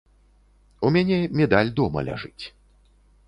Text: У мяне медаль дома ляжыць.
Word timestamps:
У 0.87 0.91
мяне 0.95 1.19
медаль 1.41 1.71
дома 1.79 1.99
ляжыць. 2.07 2.45